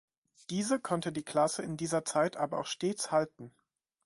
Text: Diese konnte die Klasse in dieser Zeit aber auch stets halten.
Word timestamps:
Diese 0.49 0.79
konnte 0.79 1.11
die 1.11 1.21
Klasse 1.21 1.61
in 1.61 1.77
dieser 1.77 2.03
Zeit 2.03 2.35
aber 2.35 2.57
auch 2.59 2.65
stets 2.65 3.11
halten. 3.11 3.53